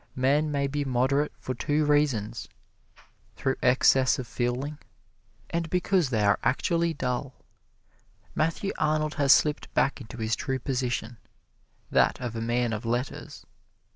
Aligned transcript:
Men 0.15 0.49
may 0.49 0.65
be 0.65 0.83
moderate 0.83 1.31
for 1.37 1.53
two 1.53 1.85
reasons 1.85 2.49
through 3.35 3.57
excess 3.61 4.17
of 4.17 4.25
feeling 4.25 4.79
and 5.51 5.69
because 5.69 6.09
they 6.09 6.23
are 6.23 6.39
actually 6.41 6.91
dull. 6.91 7.35
Matthew 8.33 8.71
Arnold 8.79 9.13
has 9.21 9.31
slipped 9.31 9.71
back 9.75 10.01
into 10.01 10.17
his 10.17 10.35
true 10.35 10.57
position 10.57 11.17
that 11.91 12.19
of 12.19 12.35
a 12.35 12.41
man 12.41 12.73
of 12.73 12.83
letters. 12.83 13.45